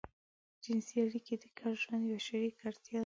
جنسي 0.63 0.95
اړيکې 1.03 1.35
د 1.43 1.45
ګډ 1.59 1.73
ژوند 1.83 2.03
يوه 2.09 2.21
شريکه 2.27 2.61
اړتيا 2.69 2.97
ده. 2.97 2.99